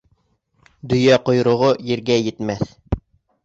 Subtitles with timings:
[0.93, 2.69] Дөйә ҡойроғо ергә етмәҫ.